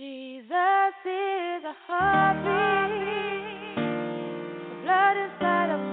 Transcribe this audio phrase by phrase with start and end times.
[0.00, 5.89] Jesus is a heartbeat, the blood inside of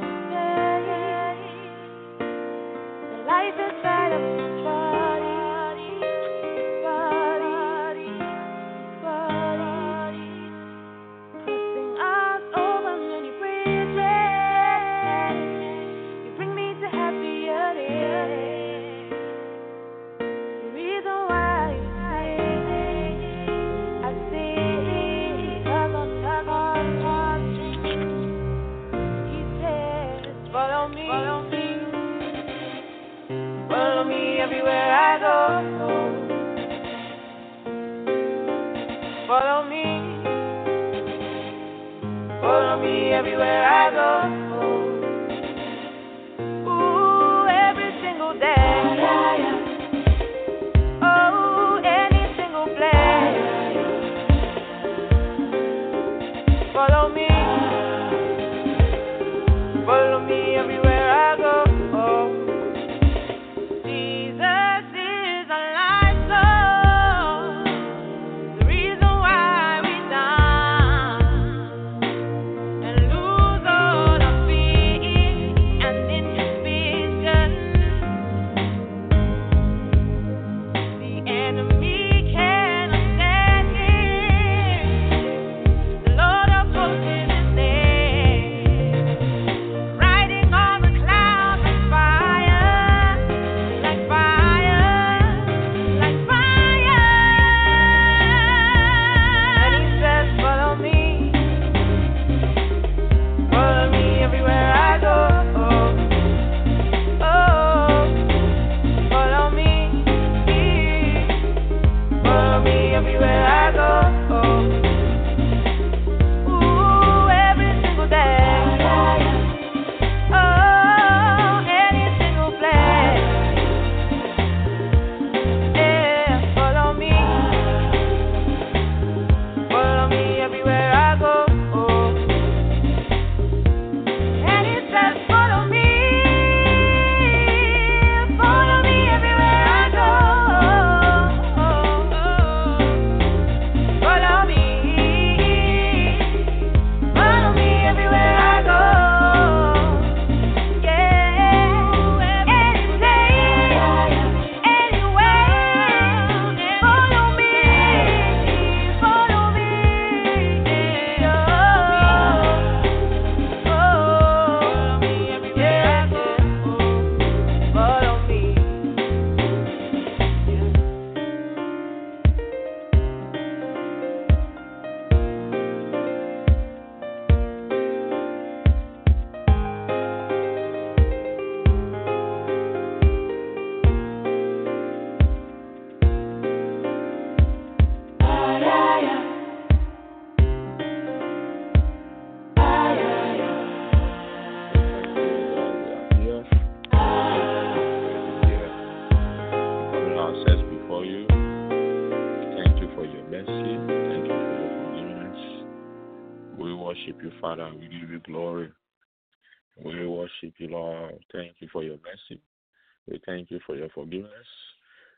[214.07, 214.47] forgiveness.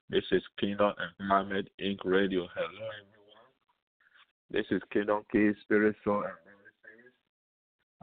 [0.10, 1.98] This is Kingdom Empowerment Inc.
[2.04, 2.48] Radio.
[2.56, 3.46] Hello, everyone.
[4.50, 6.34] This is Kingdom Key Spirit Soul and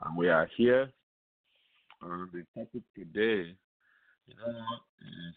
[0.05, 0.89] And we are here.
[2.03, 3.57] And the topic today,
[4.29, 4.53] you know
[5.01, 5.35] is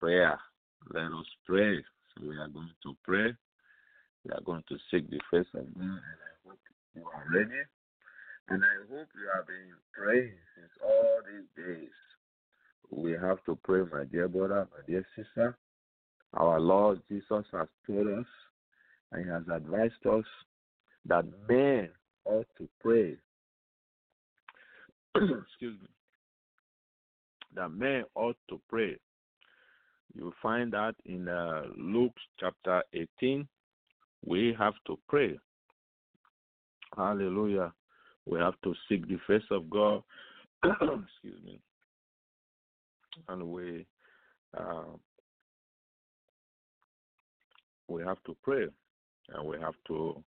[0.00, 0.38] prayer.
[0.92, 1.78] Let us pray.
[2.16, 3.32] So we are going to pray.
[4.24, 6.58] We are going to seek the face of God, and I hope
[6.94, 7.62] you are ready.
[8.48, 11.90] And I hope you have been praying since all these days.
[12.94, 15.56] We have to pray, my dear brother, my dear sister.
[16.34, 18.26] Our Lord Jesus has told us
[19.12, 20.24] and He has advised us
[21.06, 21.88] that men
[22.24, 23.16] ought to pray.
[25.16, 25.88] Excuse me.
[27.54, 28.96] That men ought to pray.
[30.14, 33.48] You find that in uh, Luke chapter 18.
[34.26, 35.38] We have to pray.
[36.96, 37.72] Hallelujah.
[38.26, 40.02] We have to seek the face of God.
[40.64, 41.58] Excuse me.
[43.28, 43.86] And we
[44.56, 44.84] uh,
[47.88, 48.66] we have to pray
[49.34, 50.22] and we have to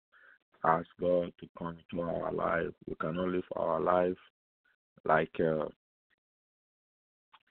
[0.65, 2.73] ask God to come into our life.
[2.87, 4.17] We cannot live our life
[5.05, 5.67] like uh,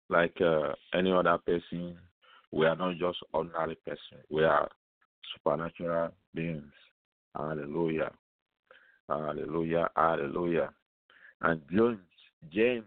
[0.09, 1.97] like uh, any other person.
[2.51, 4.24] We are not just ordinary person.
[4.29, 4.69] We are
[5.33, 6.71] supernatural beings.
[7.36, 8.12] Hallelujah.
[9.09, 9.89] Hallelujah.
[9.95, 10.69] Hallelujah.
[11.41, 11.97] And James,
[12.51, 12.86] James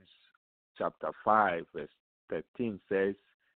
[0.79, 1.89] chapter 5, verse
[2.31, 3.15] 13 says,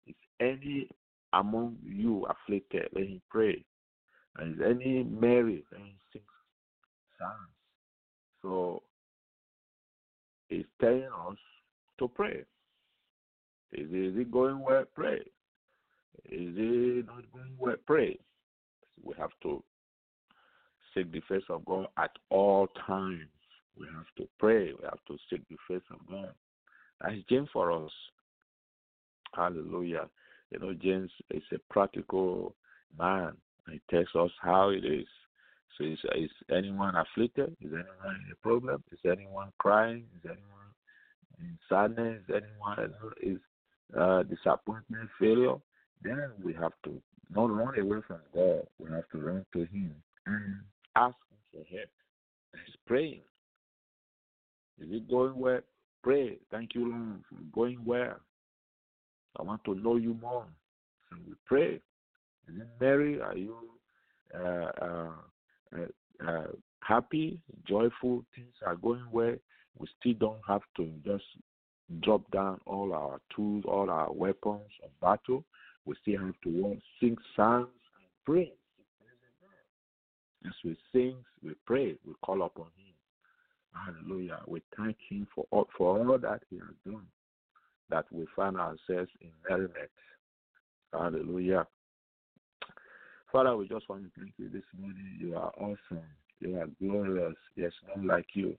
[0.06, 0.88] Is any
[1.32, 2.88] among you afflicted?
[2.94, 3.65] Let him pray.
[4.37, 5.65] And is any merry?
[5.73, 6.23] Let him sing
[7.19, 7.50] psalms.
[8.43, 8.82] So
[10.49, 11.37] he's telling us
[11.99, 12.44] to pray.
[13.73, 14.85] Is, is it going well?
[14.94, 15.20] Pray.
[16.25, 17.76] Is it not going well?
[17.87, 18.19] Pray.
[19.03, 19.62] We have to
[20.94, 23.29] seek the face of God at all times.
[23.79, 24.73] We have to pray.
[24.73, 26.32] We have to seek the face of God.
[27.00, 27.91] That's James for us.
[29.35, 30.09] Hallelujah.
[30.51, 32.55] You know, James is a practical
[32.99, 33.37] man.
[33.71, 35.07] He tells us how it is.
[35.77, 37.57] So is, is anyone afflicted?
[37.61, 38.83] Is anyone in a problem?
[38.91, 40.05] Is anyone crying?
[40.17, 40.69] Is anyone
[41.41, 42.23] in sadness?
[42.29, 43.39] Is anyone is
[43.99, 45.57] uh, disappointment, failure?
[46.03, 48.67] Then we have to not run away from God.
[48.79, 49.95] We have to run to Him
[50.27, 50.57] and
[50.97, 51.91] ask Him for help.
[52.65, 53.21] He's praying.
[54.81, 55.61] Is it going well?
[56.03, 56.39] Pray.
[56.51, 58.17] Thank you, Lord, for going well.
[59.38, 60.46] I want to know you more.
[61.11, 61.81] So we pray.
[62.49, 63.20] Is it merry?
[63.20, 63.56] Are you
[64.35, 65.11] uh, uh,
[65.76, 66.46] uh, uh,
[66.81, 68.25] happy, joyful?
[68.35, 69.35] Things are going well.
[69.79, 71.25] We still don't have to just
[72.00, 75.44] drop down all our tools, all our weapons of battle.
[75.84, 78.52] We still have to sing songs and pray.
[80.46, 82.94] As we sing, we pray, we call upon Him.
[83.73, 84.41] Hallelujah.
[84.46, 87.06] We thank Him for all, for all that He has done,
[87.90, 89.90] that we find ourselves in merriment.
[90.93, 91.67] Hallelujah.
[93.31, 95.19] Father, we just want to thank you this morning.
[95.20, 96.05] You are awesome.
[96.40, 97.35] You are glorious.
[97.56, 98.56] There's none like you.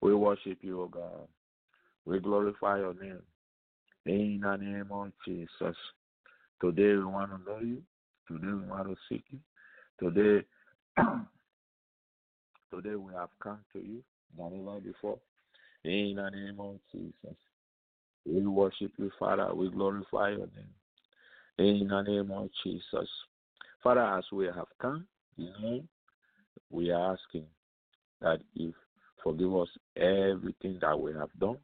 [0.00, 1.28] We worship you, O God.
[2.04, 3.22] We glorify your name.
[4.06, 5.76] In the name of Jesus.
[6.60, 7.82] Today we want to know you.
[8.28, 9.38] Today we want to seek you.
[10.00, 10.46] Today,
[12.74, 14.02] today we have come to you
[14.36, 15.18] than ever before.
[15.84, 17.36] In the name of Jesus.
[18.24, 19.54] We worship you, Father.
[19.54, 20.72] We glorify your name.
[21.58, 23.08] In the name of Jesus.
[23.82, 25.82] Father, as we have come, you know,
[26.70, 27.46] we are asking
[28.20, 28.74] that if
[29.22, 31.58] forgive us everything that we have done,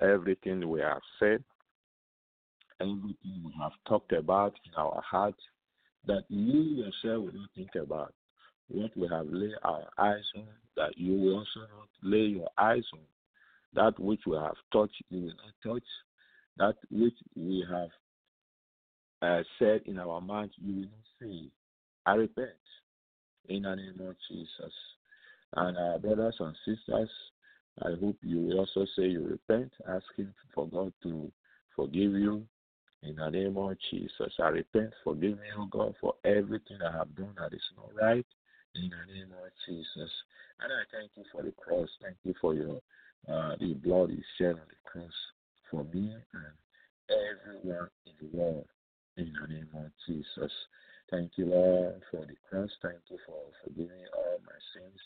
[0.00, 1.42] everything we have said,
[2.80, 5.42] everything we have talked about in our hearts,
[6.06, 8.12] that you yourself will not think about.
[8.68, 10.46] What we have laid our eyes on,
[10.76, 13.00] that you will also not lay your eyes on.
[13.74, 15.88] That which we have touched, you will not touch.
[16.58, 17.88] That which we have
[19.22, 21.48] uh, said in our mind, you will not say.
[22.04, 22.50] I repent
[23.48, 24.72] in the name of Jesus.
[25.54, 27.10] And our brothers and sisters,
[27.82, 31.30] I hope you will also say you repent, asking for God to
[31.76, 32.46] forgive you
[33.02, 34.32] in the name of Jesus.
[34.38, 38.26] I repent, forgive me, O God, for everything I have done that is not right
[38.74, 40.10] in the name of Jesus.
[40.60, 41.88] And I thank you for the cross.
[42.02, 42.80] Thank you for your
[43.28, 45.18] uh, the blood is shed on the cross
[45.70, 46.54] for me and
[47.10, 48.66] everyone in the world
[49.16, 50.52] in the name of Jesus.
[51.10, 52.70] Thank you, Lord, for the cross.
[52.80, 55.00] Thank you for forgiving all my sins.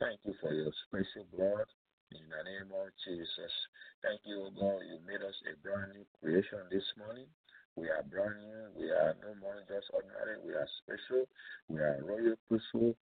[0.00, 1.70] Thank you for your special blood
[2.10, 3.54] in the name of Jesus.
[4.02, 4.82] Thank you, God.
[4.82, 7.30] You made us a brand new creation this morning.
[7.76, 8.84] We are brand new.
[8.84, 10.42] We are no more just ordinary.
[10.44, 11.24] We are special.
[11.68, 12.96] We are royal priesthood.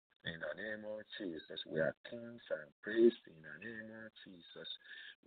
[0.68, 3.18] Name of Jesus, we are kings and priests.
[3.26, 4.68] In the name of Jesus,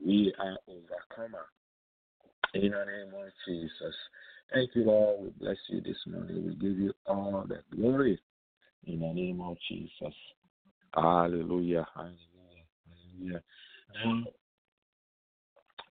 [0.06, 1.46] we are overcomer.
[2.54, 3.96] In the name of Jesus.
[4.54, 5.24] Thank you, Lord.
[5.24, 6.46] We bless you this morning.
[6.46, 8.20] We give you all the glory.
[8.86, 10.14] In the name of Jesus.
[10.94, 11.88] Hallelujah.
[11.96, 13.42] Hallelujah.
[13.96, 14.26] Hallelujah.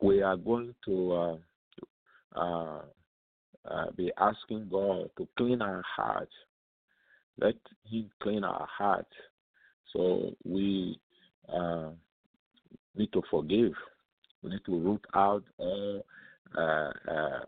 [0.03, 2.83] We are going to uh, uh,
[3.71, 6.29] uh, be asking God to clean our heart.
[7.41, 7.55] Let
[7.91, 9.07] Him clean our heart.
[9.93, 10.99] So we
[11.53, 11.91] uh,
[12.97, 13.73] need to forgive.
[14.43, 16.05] We need to root out all
[16.57, 17.41] uh, uh,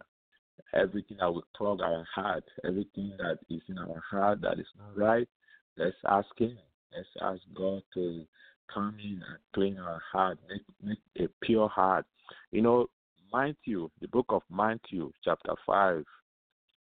[0.74, 4.96] everything that will clog our heart, everything that is in our heart that is not
[4.96, 5.28] right.
[5.76, 6.58] Let's ask Him.
[6.94, 8.24] Let's ask God to
[8.72, 12.04] come in and clean our heart, make, make a pure heart.
[12.52, 12.86] You know,
[13.32, 16.04] Matthew, the book of Matthew, chapter 5,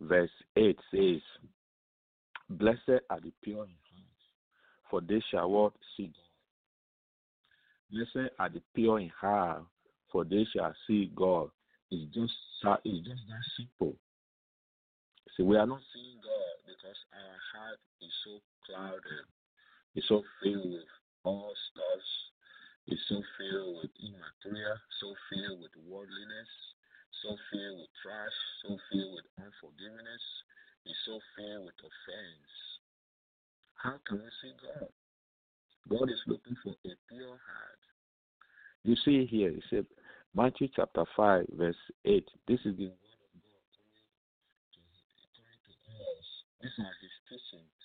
[0.01, 1.21] verse 8 says,
[2.49, 3.88] Blessed are the pure in
[4.89, 5.73] for they shall what?
[5.95, 6.13] See God.
[7.91, 9.63] Blessed are the pure in heart,
[10.11, 11.49] for they shall see God.
[11.91, 12.33] It's just,
[12.83, 13.95] it's just that simple.
[15.35, 19.25] See, we are not seeing God because our heart is so clouded,
[19.95, 20.89] it's so filled with
[21.23, 22.01] all stuff
[22.89, 26.51] is so filled with immaterial, so filled with worldliness,
[27.21, 30.25] so filled with trash, so filled with unforgiveness,
[30.89, 32.53] is so filled with offense.
[33.79, 34.91] How can we see God?
[35.87, 37.81] God is looking for a pure heart.
[38.83, 39.85] You see here, he said,
[40.35, 42.27] Matthew chapter 5, verse 8.
[42.47, 43.63] This is the word of God
[45.31, 46.27] coming to us.
[46.59, 47.83] These are his teachings.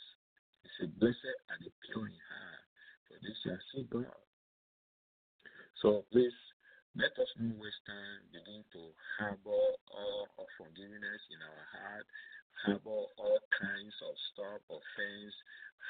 [0.67, 2.67] He said, Blessed are the pure in heart,
[3.07, 4.19] for they shall see God.
[5.79, 6.35] So please,
[6.99, 9.63] let us not waste time begin to harbor
[9.95, 12.07] all unforgiveness in our heart,
[12.63, 15.35] harbor all kinds of stuff, offense,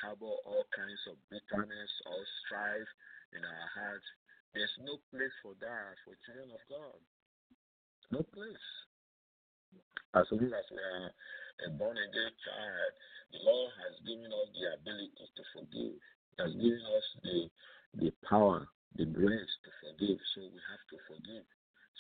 [0.00, 2.90] harbor all kinds of bitterness or strife
[3.37, 4.09] in our hearts.
[4.54, 6.99] There's no place for that for children of God.
[8.11, 8.68] No place.
[10.14, 11.11] As long as we are
[11.66, 12.92] a born again child,
[13.35, 15.99] the Lord has given us the ability to forgive.
[15.99, 17.38] He has given us the
[17.99, 20.18] the power, the grace to forgive.
[20.35, 21.47] So we have to forgive.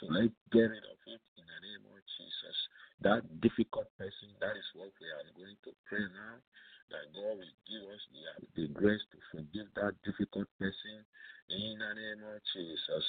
[0.00, 2.56] So let's get rid of it in the name of Jesus.
[3.02, 6.42] That difficult person, that is what we are going to pray now.
[6.90, 11.00] That God will give us the, uh, the grace to forgive that difficult person
[11.48, 13.04] in the name of Jesus.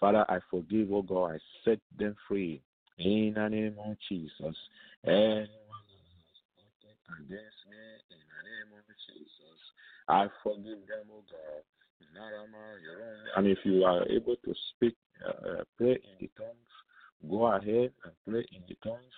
[0.00, 2.62] Father, I forgive, oh God, I set them free
[2.98, 4.56] in the name of Jesus.
[5.04, 5.46] Anyone
[7.20, 9.60] against me in the name of Jesus,
[10.08, 11.62] I forgive them, oh God.
[13.36, 16.72] And if you are able to speak, uh, pray in the tongues,
[17.28, 19.14] go ahead and pray in the tongues.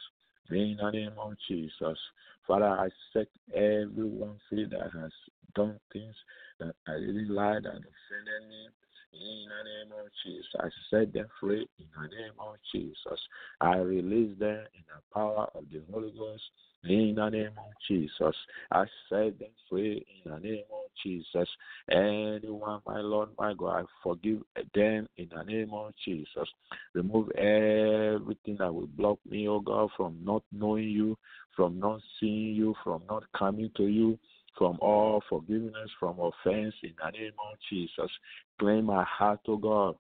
[0.51, 1.99] In the name of Jesus.
[2.47, 5.13] Father, I set everyone free that has
[5.55, 6.15] done things
[6.59, 8.69] that I didn't lie, that offended me.
[9.15, 13.21] In the name of Jesus, I set them free in the name of Jesus.
[13.61, 16.43] I release them in the power of the Holy Ghost
[16.85, 18.35] in the name of Jesus.
[18.71, 21.49] I set them free in the name of Jesus.
[21.91, 24.43] Anyone, my Lord, my God, I forgive
[24.75, 26.49] them in the name of Jesus.
[26.95, 31.19] Remove everything that will block me, oh God, from not knowing you,
[31.55, 34.19] from not seeing you, from not coming to you
[34.57, 38.11] from all forgiveness, from offense in the name of Jesus.
[38.59, 39.97] Claim my heart, to God,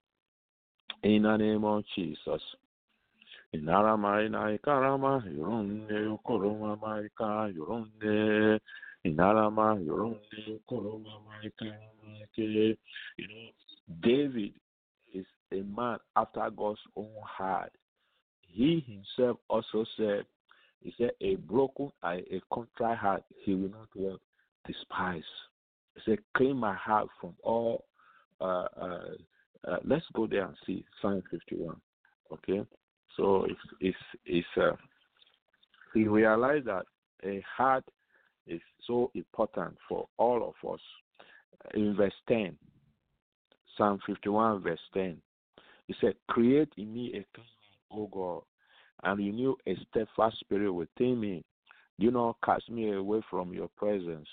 [1.02, 2.42] in the name of Jesus.
[3.52, 8.60] Inarama ina ikarama yorunde ukoroma maika yorunde
[9.04, 11.64] inarama yorunde ukoroma maika
[13.16, 13.48] You know,
[14.00, 14.54] David
[15.12, 17.72] is a man after God's own heart.
[18.40, 20.24] He himself also said,
[20.80, 23.90] he said, a broken a contrite heart he will not
[24.66, 25.22] despise.
[25.94, 27.84] He said, clean my heart from all.
[28.40, 29.04] Uh, uh,
[29.68, 31.76] uh, let's go there and see Psalm 51.
[32.32, 32.66] Okay,
[33.16, 34.72] so it's it's it's uh,
[35.94, 36.84] we realize that
[37.24, 37.84] a heart
[38.46, 40.80] is so important for all of us.
[41.74, 42.56] In verse 10,
[43.76, 45.18] Psalm 51, verse 10,
[45.86, 47.46] he said, Create in me a clean
[47.92, 48.42] O God,
[49.04, 51.44] and renew a steadfast spirit within me.
[52.00, 54.26] Do not cast me away from your presence,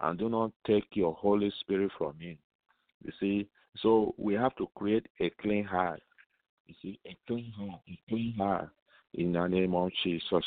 [0.00, 2.38] and do not take your Holy Spirit from me.
[3.04, 3.48] You see,
[3.78, 6.02] so we have to create a clean heart.
[6.66, 8.70] You see, a clean heart, a clean heart
[9.14, 10.44] in the name of Jesus.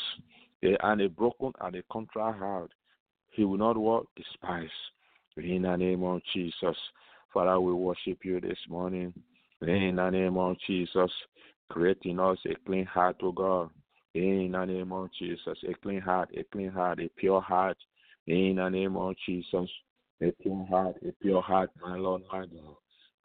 [0.62, 2.72] And a broken and a contrite heart,
[3.30, 4.06] he will not what?
[4.16, 4.68] Despise.
[5.36, 6.76] In the name of Jesus.
[7.32, 9.12] Father, we worship you this morning.
[9.62, 11.10] In the name of Jesus.
[11.70, 13.70] Creating us a clean heart, O God.
[14.14, 15.58] In the name of Jesus.
[15.68, 17.76] A clean heart, a clean heart, a pure heart.
[18.28, 19.70] In the name of Jesus.
[20.20, 22.76] A pure heart, a pure heart, my Lord, my God.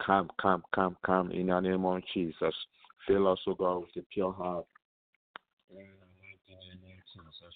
[0.05, 2.55] Come, come, come, come in the name of Jesus.
[3.05, 4.65] Fill us, O God, with a pure heart.
[5.69, 7.53] In the name of Jesus.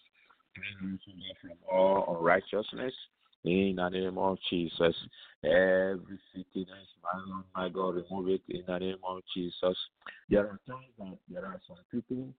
[0.55, 2.93] Clean us, from all unrighteousness.
[3.45, 4.95] In the name of Jesus.
[5.45, 6.67] Every sickness,
[7.01, 9.77] my Lord, my God, remove it in the name of Jesus.
[10.29, 12.33] There are times that there are some people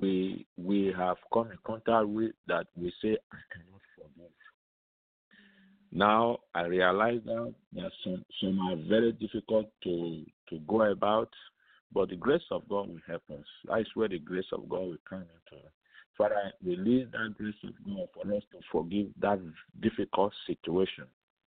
[0.00, 4.30] we we have come in contact with that we say, I cannot forgive.
[5.92, 11.30] Now I realize that that some some are very difficult to to go about,
[11.92, 13.44] but the grace of God will help us.
[13.68, 15.64] That's where the grace of God will come into.
[15.64, 15.72] Us.
[16.16, 19.38] Father, release that grace of God for us to forgive that
[19.80, 21.04] difficult situation.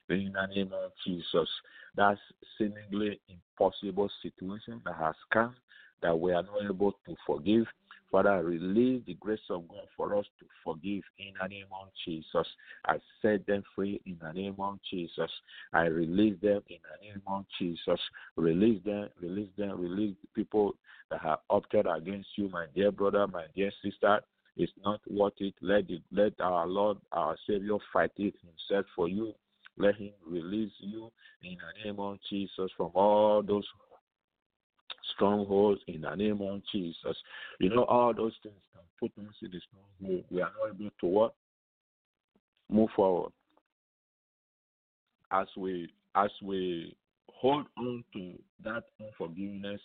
[0.10, 1.50] In the name of Jesus,
[1.96, 2.18] that
[2.58, 5.54] seemingly impossible situation that has come
[6.02, 7.66] that we are not able to forgive.
[8.12, 12.48] Father, release the grace of God for us to forgive in the name of Jesus.
[12.86, 15.30] I set them free in the name of Jesus.
[15.74, 18.00] I release them in the name of Jesus.
[18.38, 20.76] Release them, release them, release people
[21.12, 24.22] that have opted against you, my dear brother, my dear sister.
[24.56, 25.54] It's not worth it.
[25.62, 29.34] Let it, let our Lord, our Savior, fight it Himself for you.
[29.78, 31.12] Let Him release you
[31.44, 33.66] in the name of Jesus from all those
[35.18, 37.18] strongholds in the name of Jesus.
[37.60, 39.60] You know, all those things can put us in the
[40.00, 40.24] stronghold.
[40.32, 41.34] We are not able to what?
[42.70, 43.32] Move forward.
[45.32, 46.96] as we as we
[47.32, 48.34] hold on to
[48.64, 49.82] that unforgiveness,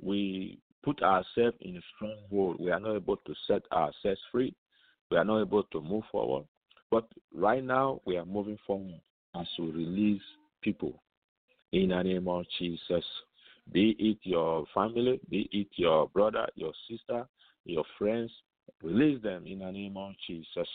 [0.00, 2.56] we put ourselves in a stronghold.
[2.58, 4.54] We are not able to set ourselves free.
[5.10, 6.44] We are not able to move forward.
[6.90, 9.00] But right now, we are moving forward
[9.38, 10.22] as we release
[10.62, 11.00] people
[11.72, 13.04] in the name of Jesus.
[13.72, 17.26] Be it your family, be it your brother, your sister,
[17.64, 18.30] your friends,
[18.82, 20.68] release them in the name of Jesus.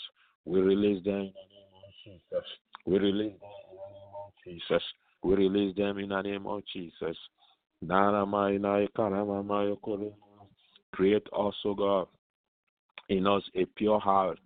[0.46, 2.48] We release them in the name of Jesus.
[2.86, 4.84] We release them in the name of Jesus.
[5.24, 7.18] We release them in the name of Jesus.
[10.94, 12.08] Create also, God,
[13.10, 14.40] in us a pure heart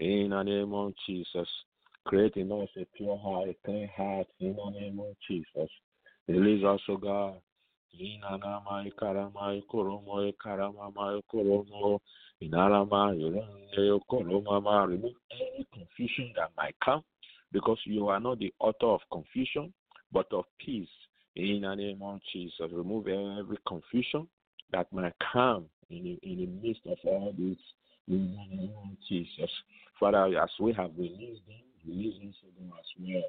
[0.00, 1.48] in the name of Jesus.
[2.04, 5.70] Create in us a pure heart, a clean heart in the name of Jesus.
[6.28, 7.34] Release also, God.
[7.98, 12.00] Inanama ikarama ikoromo ikarama ikoromo
[12.40, 17.02] inarama yoronde ikoroma remove any confusion that might come
[17.52, 19.72] because you are not the author of confusion
[20.12, 20.88] but of peace
[21.36, 22.70] in the name of Jesus.
[22.72, 24.26] Remove every confusion
[24.72, 27.58] that might come in the, in the midst of all this
[28.08, 29.50] in the name of Jesus.
[29.98, 33.22] Father, as we have released them, release them as well.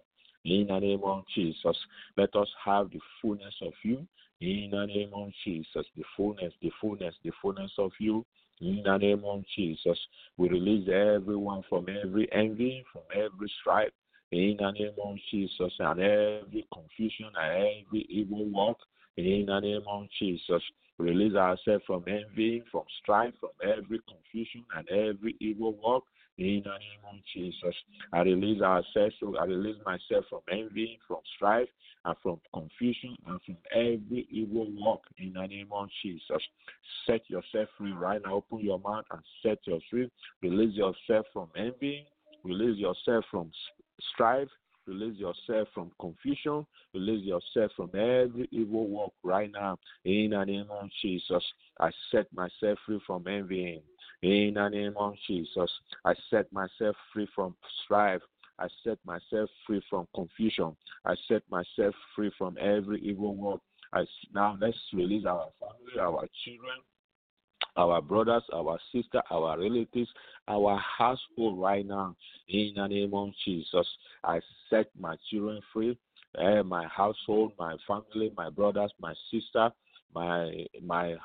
[0.44, 1.78] In the name of Jesus,
[2.18, 4.06] let us have the fullness of you.
[4.42, 8.26] In the name of Jesus, the fullness, the fullness, the fullness of you.
[8.62, 9.98] In the name of Jesus,
[10.38, 13.92] we release everyone from every envy, from every strife.
[14.32, 18.78] In the name of Jesus, and every confusion and every evil work.
[19.18, 20.62] In the name of Jesus,
[20.98, 26.04] release ourselves from envy, from strife, from every confusion and every evil work.
[26.38, 27.76] In the name of Jesus,
[28.12, 31.70] I release ourselves, I release myself from envy, from strife,
[32.04, 35.02] and from confusion, and from every evil work.
[35.18, 36.42] In the name of Jesus,
[37.08, 38.36] set yourself free right now.
[38.36, 40.12] Open your mouth and set yourself free.
[40.42, 42.06] Release yourself from envy.
[42.44, 43.50] Release yourself from
[44.14, 44.50] strife.
[44.88, 46.66] Release yourself from confusion.
[46.94, 49.80] Release yourself from every evil work right now.
[50.04, 51.44] In the name of Jesus,
[51.80, 53.82] I set myself free from envying.
[54.26, 55.70] In the name of Jesus,
[56.04, 58.24] I set myself free from strife.
[58.58, 60.76] I set myself free from confusion.
[61.06, 63.60] I set myself free from every evil work.
[63.94, 66.80] I, now let's release our family, our children,
[67.78, 70.10] our brothers, our sister, our relatives,
[70.48, 72.16] our household right now.
[72.50, 73.88] In the name of Jesus,
[74.24, 74.40] I
[74.72, 76.00] set my children free,
[76.40, 79.70] uh, my household, my family, my brothers, my sister,
[80.16, 81.16] my my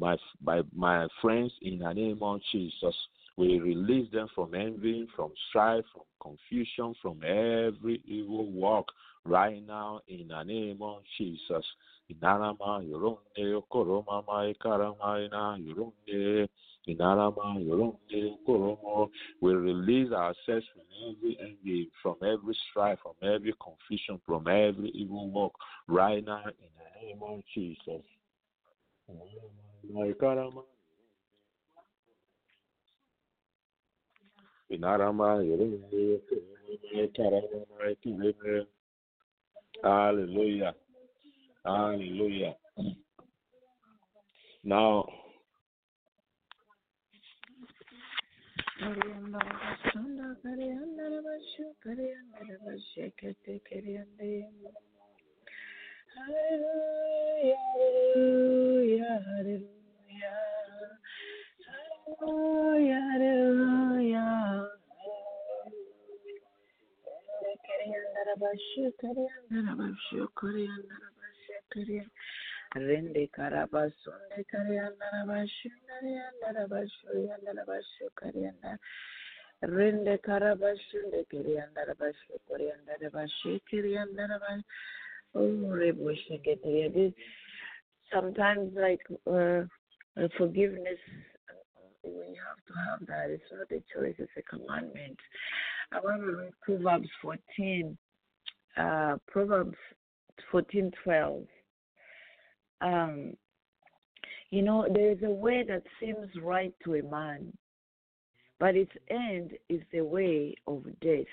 [0.00, 1.52] my my my friends.
[1.62, 2.94] In the name of Jesus,
[3.36, 8.86] we release them from envy, from strife, from confusion, from every evil work
[9.24, 10.00] right now.
[10.08, 11.64] In the name of Jesus.
[12.10, 16.48] Inarama yoronde koroma mai karama ina yoronde
[16.88, 19.08] inarama yoronde koromo.
[19.40, 25.30] We release ourselves from every envy, from every strife, from every confusion, from every evil
[25.30, 25.52] work
[25.86, 28.02] right now in the name of Jesus.
[39.82, 40.74] Hallelujah.
[41.64, 42.54] Hallelujah.
[44.64, 45.06] Now,
[56.16, 56.99] Hallelujah,
[72.76, 78.78] Rende karabasunde kariandara bashundari andara bashuyandara bashukarianda
[79.62, 84.64] Rende karabashunde kiriandara bashukariandara bashikiriandara bash
[85.34, 87.12] Oh rebushiketeria this
[88.12, 89.62] sometimes like uh,
[90.16, 90.98] uh, forgiveness
[92.04, 95.18] we have to have that it's not a choice it's a commandment.
[95.92, 97.96] I want to read Proverbs 14,
[98.76, 99.76] uh, Proverbs
[100.50, 101.44] 14, 12.
[102.80, 103.34] Um,
[104.50, 107.52] you know, there is a way that seems right to a man,
[108.58, 111.26] but its end is the way of death.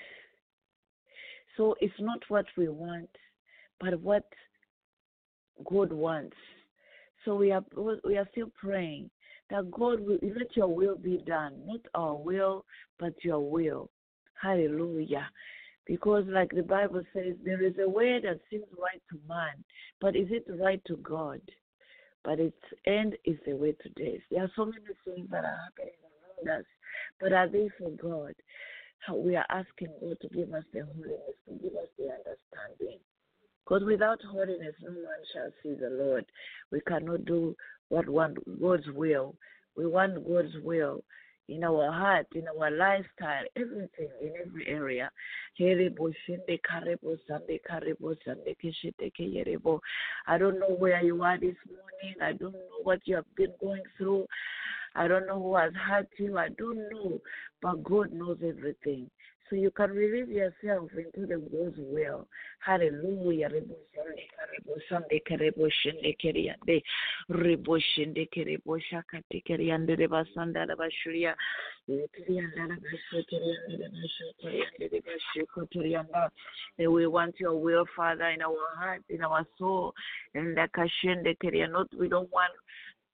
[1.56, 3.10] So it's not what we want,
[3.80, 4.24] but what
[5.68, 6.36] God wants.
[7.24, 7.64] So we are
[8.04, 9.10] we are still praying
[9.50, 12.64] that God will let your will be done, not our will,
[13.00, 13.90] but your will.
[14.40, 15.28] Hallelujah.
[15.88, 19.64] Because, like the Bible says, there is a way that seems right to man,
[20.02, 21.40] but is it right to God?
[22.22, 24.20] But its end is the way to death.
[24.30, 25.94] There are so many things that are happening
[26.46, 26.66] around us,
[27.18, 28.34] but are they for God?
[29.14, 32.98] we are asking God to give us the holiness, to give us the understanding.
[33.64, 36.26] Because without holiness, no one shall see the Lord.
[36.70, 37.56] We cannot do
[37.88, 39.34] what want God's will.
[39.76, 41.02] We want God's will
[41.48, 45.10] in our heart, in our lifestyle, everything, in every area.
[50.26, 52.16] I don't know where you are this morning.
[52.22, 54.26] I don't know what you have been going through.
[54.94, 56.38] I don't know who has hurt you.
[56.38, 57.20] I don't know.
[57.62, 59.10] But God knows everything.
[59.48, 62.26] So you can release yourself into the God's will.
[62.60, 63.48] Hallelujah.
[75.36, 76.30] Shukerianda
[76.78, 79.94] we want your will father in our heart in our soul.
[80.34, 80.68] And the
[81.68, 82.52] not we don't want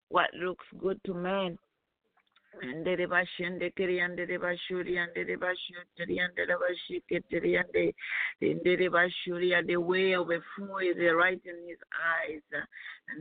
[0.09, 1.59] what looks good to man
[2.63, 7.95] andere bashende keriyandere bashuri andere bashuteri andere bashiketeri ande
[8.43, 12.43] andere bashuri the way of a fool is right in his eyes.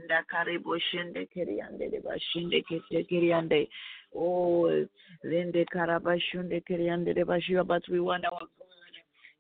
[0.06, 3.69] Ndakare boshende keriyandere bashinde kete keriyande
[4.15, 4.69] oh
[5.24, 8.93] lende karabashunde keriyandere bashua but we want our God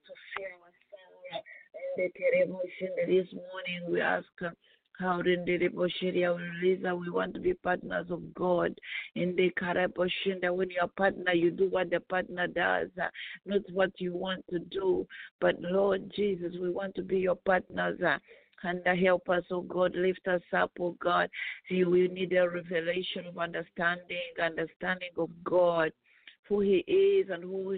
[0.05, 4.27] to fill our soul and the this morning we ask
[6.95, 8.77] we want to be partners of God.
[9.15, 13.07] In the Karaboshinda, when you're a partner, you do what the partner does, uh,
[13.45, 15.07] not what you want to do.
[15.41, 17.99] But Lord Jesus, we want to be your partners.
[18.01, 18.17] Uh,
[18.65, 21.29] and help us, oh God, lift us up, oh God.
[21.67, 25.91] See, we need a revelation of understanding, understanding of God,
[26.47, 27.77] who He is and who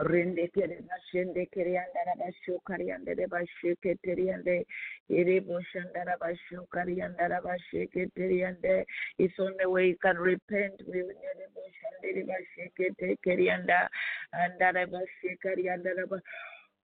[0.00, 4.64] rende kere bashende kere yandara bashu kari yandere bashu keteri yande.
[5.10, 8.84] Ere boshandara bashu kari yandara bashu keteri yande.
[9.18, 10.80] It's only way you can repent.
[10.86, 13.88] We will ere boshandere bashu kete keri yanda.
[14.34, 16.22] Andara bashu kari yandara bashu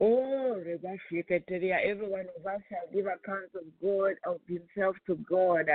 [0.00, 5.66] Oh, every one of us shall give accounts of God, of himself to God.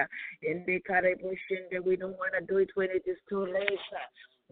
[0.43, 3.79] In the Karaboshin, we don't want to do it when it is too late.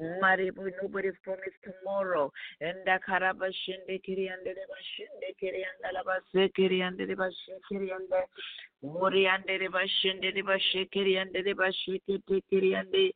[0.02, 0.20] Mm.
[0.20, 2.32] Maribu, nobody's promised tomorrow.
[2.60, 8.28] And the Karabashindi Kiri and the Karabashinde Kiriande Bashinde Kirianda Labase Kiriande Bashikiriande
[8.86, 13.12] Moriande Bashinde Bashikiriande Bashikiriande.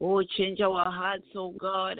[0.00, 1.98] Oh, change our hearts, oh God,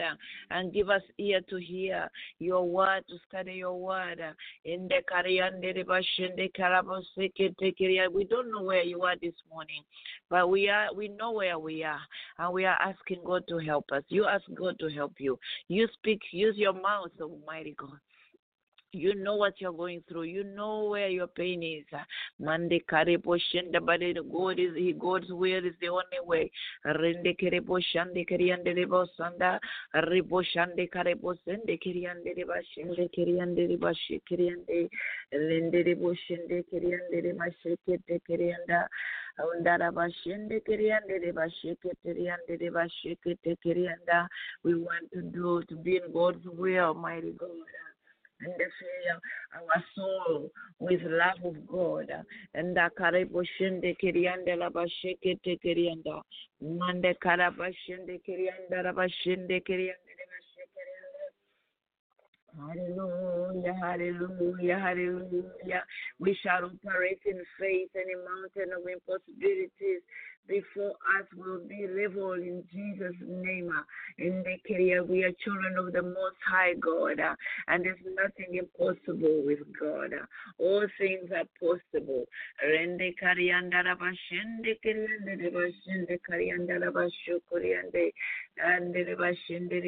[0.51, 2.09] and give us ear to hear
[2.39, 4.21] your word, to study your word.
[4.65, 8.13] In the Kariande Bashinde Karabase Kiriande.
[8.13, 9.81] We don't know where you are this morning,
[10.29, 12.01] but we are we know where we are,
[12.37, 14.03] and we are asking God to help us.
[14.09, 15.39] You ask God to help you.
[15.67, 17.99] You speak, use your mouth, Almighty God.
[18.95, 20.23] You know what you're going through.
[20.23, 21.85] You know where your pain is.
[22.39, 23.99] Mande karebo shenda but
[24.31, 26.51] God is He God's will is the only way.
[26.85, 29.59] Rende kerebo shande keriande rebo sanda
[29.95, 34.89] rebo shande karebo sende keriande reba shende keriande reba shekeriande
[35.33, 38.87] lende rebo shende keriande reba shekete kerianda
[39.37, 41.45] Undara bashende keriande reba
[43.63, 44.27] kerianda.
[44.63, 47.49] We want to do to be in God's will, mighty God
[48.41, 49.19] and fill
[49.55, 52.11] our soul with love of God.
[52.53, 56.21] And the Karabashende Kirianda Labasheke Tekirianda.
[56.61, 60.04] Mande Karabashende Kirianda Rabashende Kirianda.
[62.57, 65.83] Hallelujah, hallelujah, hallelujah.
[66.19, 70.01] We shall operate in faith and in mountain of impossibilities
[70.47, 73.71] before us will be leveled in Jesus' name.
[74.17, 77.19] In the career, we are children of the Most High God,
[77.67, 80.11] and there's nothing impossible with God.
[80.59, 82.25] All things are possible.
[82.63, 83.01] And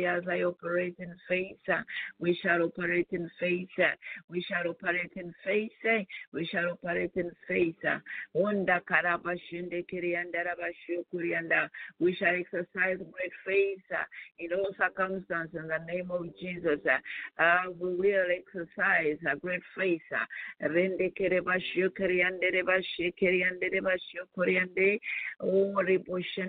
[0.05, 1.57] as I operate in faith,
[2.19, 3.69] we shall operate in faith.
[4.29, 5.71] We shall operate in faith.
[6.33, 7.75] We shall operate in faith.
[8.35, 10.37] Onda karabashinde kirianda
[11.99, 13.79] we shall exercise great faith
[14.39, 16.79] in all circumstances in the name of Jesus.
[17.39, 20.01] Uh, we will exercise a great faith.
[20.13, 20.25] Uh,
[25.41, 25.73] oh,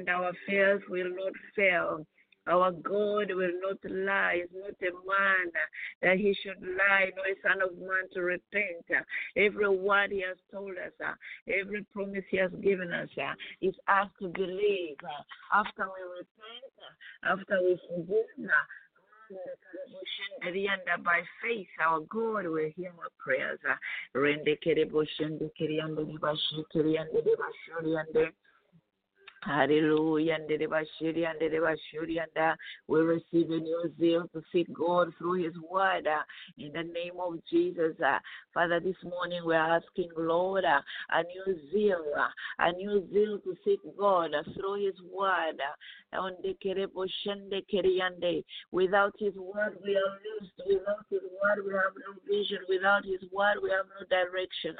[0.08, 2.06] our fears will not fail.
[2.48, 4.42] Our God will not lie.
[4.42, 5.52] He's not a man
[6.02, 8.86] that he should lie, nor a son of man to repent.
[9.36, 10.92] Every word he has told us,
[11.46, 13.08] every promise he has given us,
[13.60, 14.96] is asked to believe.
[15.52, 16.72] After we repent,
[17.24, 18.50] after we forgive,
[21.04, 23.60] By faith, our God will hear our prayers.
[29.42, 30.34] Hallelujah.
[30.34, 32.56] And the Bashiri and the and uh,
[32.88, 36.22] we receive a new zeal to seek God through His word uh,
[36.58, 37.94] in the name of Jesus.
[38.04, 38.18] Uh,
[38.52, 43.56] Father, this morning we're asking, Lord, uh, a new zeal, uh, a new zeal to
[43.64, 45.60] seek God through His word.
[48.72, 50.52] Without His word, we are lost.
[50.66, 52.58] Without His word, we have no vision.
[52.68, 54.74] Without His word, we have no direction.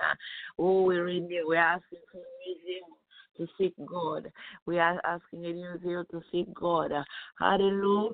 [0.58, 1.46] Oh, we renew.
[1.46, 2.98] We're asking for new zeal
[3.38, 4.30] to seek God.
[4.66, 5.44] We are asking
[5.82, 6.92] zeal to seek God.
[7.38, 8.10] Hallelujah.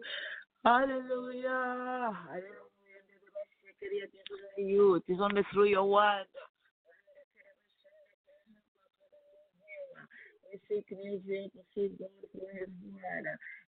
[0.65, 2.13] Hallelujah.
[2.27, 2.65] Hallelujah.
[4.97, 6.25] It is only through your word.
[10.53, 10.97] We seek to
[11.75, 12.69] seek God through His.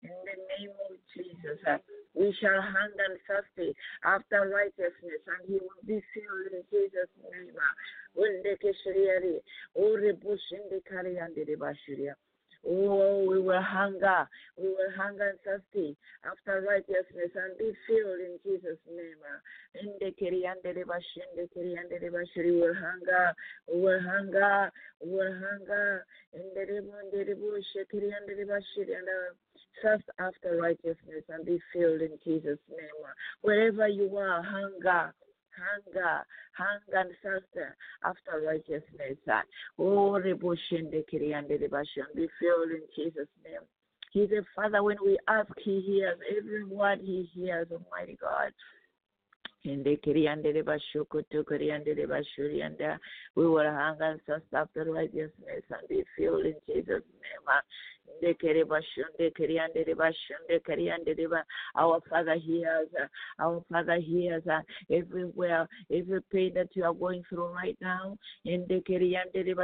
[0.04, 1.78] In the name of Jesus, uh,
[2.14, 7.56] we shall hunger and thirsty after righteousness, and He will be filled in Jesus' name.
[7.56, 7.74] Uh,
[12.68, 14.28] Oh, we will hunger.
[14.58, 19.20] We will hunger and thirsty after righteousness and be filled in Jesus' name.
[19.82, 23.34] In the Kiriande de Bashinde, Kiriande de Bashiri will hunger.
[23.72, 24.72] We will hunger.
[25.04, 26.06] We will hunger.
[26.34, 29.34] In the Rebunde de Bush, Kiriande de Bashiri and uh,
[29.82, 33.04] thirst after righteousness and be filled in Jesus' name.
[33.42, 35.14] Wherever you are, hunger
[35.58, 36.26] hunger,
[36.58, 37.46] hunger and thirst
[38.04, 39.18] after righteousness.
[39.78, 43.62] Oh, Rebushinde Kiriande Rebashan, be filled in Jesus' name.
[44.12, 44.84] He's a father.
[44.84, 46.20] When we ask, he hears.
[46.38, 48.54] Every word he hears, Almighty God.
[51.96, 52.98] Rebashurianda, uh,
[53.36, 57.48] we will hunger and thirst after righteousness and be filled in Jesus' name.
[61.76, 62.88] Our Father hears,
[63.40, 64.44] our Father hears
[64.92, 68.18] everywhere, every pain that you are going through right now.
[68.46, 69.56] In the Kiriande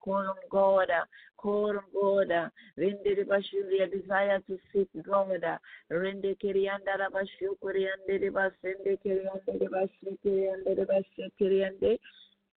[0.00, 0.88] call on God,
[1.36, 2.50] call on God.
[2.76, 5.42] Desire to seek God.
[5.90, 11.98] Rende Kirianda Rabashu Kuriande Basende Kiriande Bashi Kiriande Bashi Kiriande.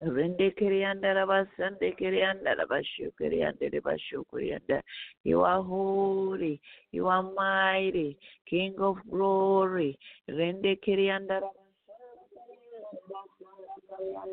[0.03, 4.81] Rende Kirianda Rabasande Kirianda Rabashu Kirianda Rabashu Kirianda.
[5.23, 6.59] You are holy,
[6.91, 8.17] you are mighty,
[8.49, 9.97] King of glory.
[10.27, 11.41] Rende Kirianda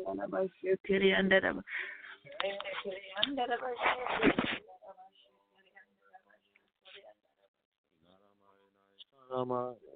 [0.07, 1.63] Rabashu Kirianda Rabashu
[2.89, 3.45] Kirianda
[9.31, 9.88] Rabashu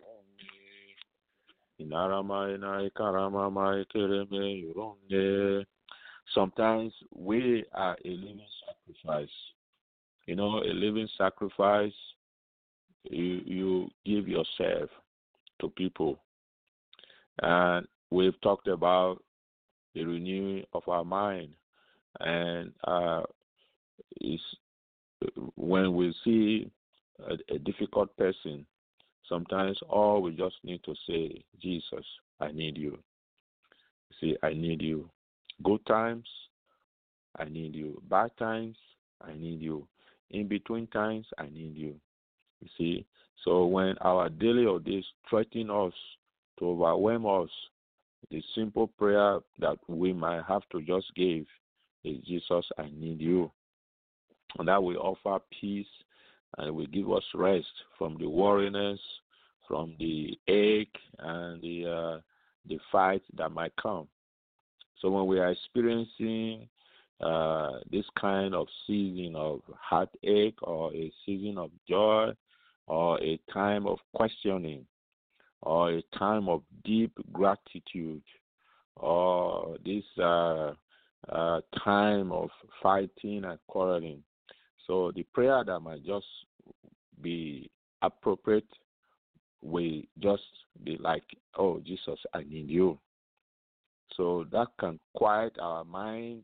[6.34, 9.30] Sometimes we are a living sacrifice.
[10.26, 11.92] You know, a living sacrifice,
[13.04, 14.90] you, you give yourself
[15.60, 16.20] to people.
[17.42, 19.22] And we've talked about
[19.94, 21.50] the renewing of our mind.
[22.20, 23.24] And uh,
[24.22, 24.40] is
[25.56, 26.72] when we see
[27.28, 28.66] a, a difficult person,
[29.30, 32.06] Sometimes all we just need to say, Jesus,
[32.40, 33.00] I need you.
[34.20, 35.10] See, I need you.
[35.64, 36.28] Good times,
[37.38, 38.02] I need you.
[38.10, 38.78] Bad times,
[39.22, 39.88] I need you.
[40.32, 41.96] In between times, I need you.
[42.62, 43.06] You see?
[43.44, 45.94] So when our daily or days threaten us
[46.60, 47.50] to overwhelm us,
[48.30, 51.46] the simple prayer that we might have to just give
[52.04, 53.52] is Jesus, I need you.
[54.58, 55.88] And that will offer peace
[56.58, 59.00] and will give us rest from the worriness,
[59.68, 62.20] from the ache and the uh,
[62.68, 64.08] the fight that might come.
[65.00, 66.68] So when we are experiencing
[67.20, 72.32] uh, this kind of season of heartache or a season of joy
[72.88, 74.86] or a time of questioning
[75.62, 78.24] or a time of deep gratitude
[78.96, 80.74] or this uh,
[81.30, 82.50] uh, time of
[82.82, 84.24] fighting and quarreling.
[84.88, 86.26] So the prayer that might just
[87.22, 87.70] be
[88.02, 88.68] appropriate
[89.62, 90.44] will just
[90.84, 91.24] be like,
[91.58, 93.00] oh, Jesus, I need you.
[94.18, 96.44] So that can quiet our mind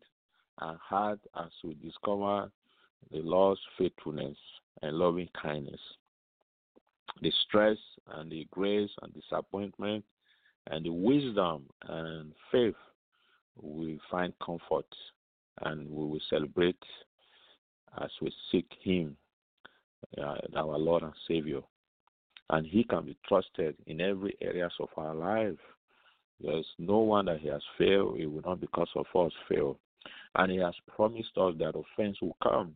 [0.62, 2.49] and heart as we discover
[3.12, 4.38] the Lord's faithfulness
[4.82, 5.80] and loving kindness.
[7.21, 7.78] The stress
[8.15, 10.06] and the grace and disappointment
[10.67, 12.75] and the wisdom and faith
[13.62, 14.86] we find comfort
[15.63, 16.78] and we will celebrate
[18.02, 19.15] as we seek Him,
[20.17, 21.62] uh, our Lord and Savior
[22.49, 25.58] and he can be trusted in every areas of our life.
[26.41, 29.78] There's no one that he has failed, it will not because of us fail.
[30.36, 32.75] And he has promised us that offense will come.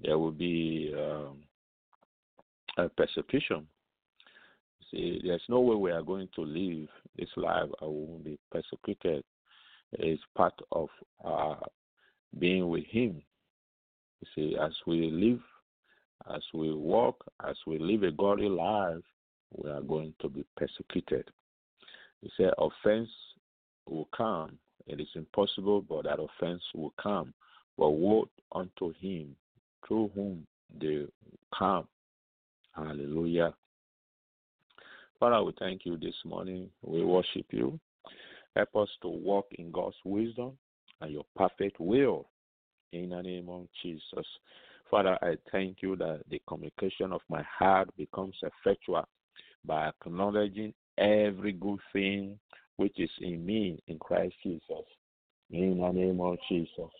[0.00, 1.38] There will be um,
[2.78, 3.66] a persecution.
[4.90, 8.38] See, there's no way we are going to live this life and we will be
[8.50, 9.24] persecuted.
[9.92, 10.88] It's part of
[11.24, 11.58] our
[12.38, 13.22] being with Him.
[14.22, 15.40] You see, as we live,
[16.32, 19.02] as we walk, as we live a godly life,
[19.50, 21.28] we are going to be persecuted.
[22.20, 23.08] He said, offense
[23.86, 24.58] will come.
[24.86, 27.34] It is impossible, but that offense will come.
[27.76, 29.34] But woe unto him
[29.86, 30.46] through whom
[30.80, 31.06] they
[31.58, 31.88] come.
[32.76, 33.54] Hallelujah.
[35.18, 36.70] Father, we thank you this morning.
[36.82, 37.78] We worship you.
[38.54, 40.52] Help us to walk in God's wisdom
[41.00, 42.28] and your perfect will
[42.92, 44.26] in the name of Jesus.
[44.90, 49.08] Father, I thank you that the communication of my heart becomes effectual
[49.64, 52.38] by acknowledging every good thing
[52.76, 54.84] which is in me in Christ Jesus.
[55.50, 56.90] In the name of Jesus.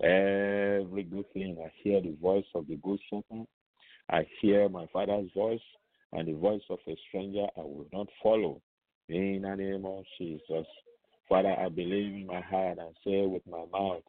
[0.00, 3.46] Every good thing, I hear the voice of the good shepherd.
[4.10, 5.60] I hear my father's voice
[6.12, 8.60] and the voice of a stranger I will not follow.
[9.08, 10.66] In the name of Jesus.
[11.28, 14.02] Father, I believe in my heart and say with my mouth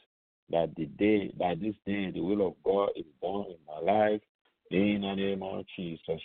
[0.50, 4.22] that the day, that this day, the will of God is done in my life.
[4.72, 6.22] In the name of Jesus.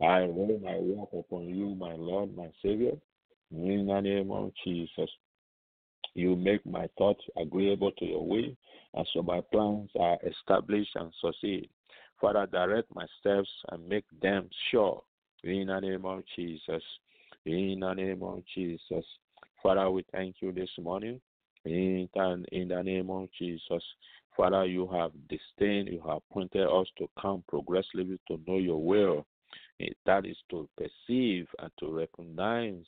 [0.00, 2.92] I roll my walk upon you, my Lord, my Savior.
[3.50, 5.10] In the name of Jesus.
[6.14, 8.50] You make my thoughts agreeable to your will,
[8.94, 11.68] and so my plans are established and succeed.
[12.20, 15.02] Father, direct my steps and make them sure.
[15.44, 16.82] In the name of Jesus.
[17.46, 19.04] In the name of Jesus.
[19.62, 21.20] Father, we thank you this morning.
[21.64, 22.08] In,
[22.52, 23.82] in the name of Jesus.
[24.36, 29.26] Father, you have destined, you have appointed us to come progressively to know your will.
[30.06, 32.84] That is to perceive and to recognize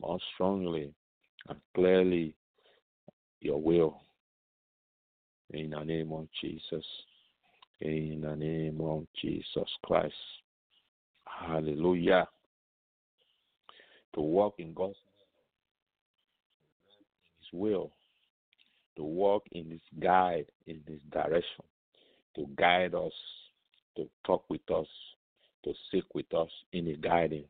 [0.00, 0.92] more strongly
[1.48, 2.34] and clearly
[3.40, 4.00] your will.
[5.50, 6.84] In the name of Jesus.
[7.80, 10.14] In the name of Jesus Christ.
[11.26, 12.26] Hallelujah.
[14.14, 14.96] To walk in God's
[17.54, 17.92] will.
[18.96, 21.64] To walk in His guide, in His direction.
[22.36, 23.12] To guide us.
[23.96, 24.86] To talk with us.
[25.64, 27.44] To seek with us in the guiding.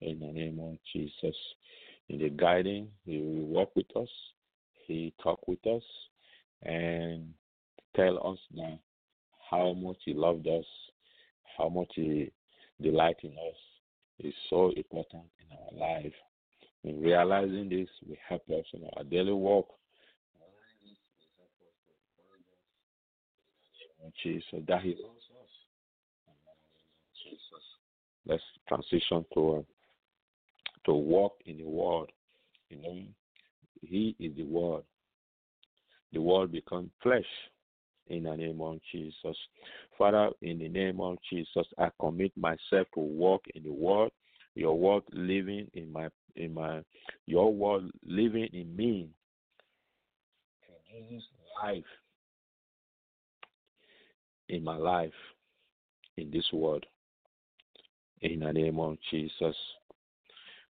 [0.00, 1.36] In the name of Jesus.
[2.08, 4.08] In the guiding, He will walk with us.
[4.86, 5.82] He talk with us
[6.62, 7.32] and
[7.94, 8.78] tell us that
[9.50, 10.64] how much He loved us,
[11.56, 12.30] how much He
[12.80, 13.56] delight in us
[14.18, 16.12] is so important in our life.
[16.84, 19.68] In realizing this, will help us in our daily walk.
[24.22, 24.94] Jesus, that He.
[27.24, 27.64] Jesus.
[28.26, 29.62] Let's transition to uh,
[30.86, 32.10] to walk in the Word.
[32.68, 33.02] You know,
[33.80, 34.82] He is the Word.
[36.12, 37.24] The Word become flesh
[38.08, 39.36] in the name of Jesus.
[39.96, 44.10] Father, in the name of Jesus, I commit myself to walk in the Word.
[44.54, 46.82] Your Word living in my in my
[47.26, 49.08] your Word living in me.
[50.66, 51.28] Produces
[51.62, 51.84] life
[54.48, 55.12] in my life
[56.16, 56.84] in this world.
[58.20, 59.56] In the name of Jesus.